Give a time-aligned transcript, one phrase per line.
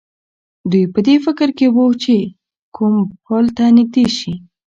[0.71, 2.17] دی په دې فکر کې و چې
[2.75, 2.93] کوم
[3.25, 4.33] پل ته نږدې شي.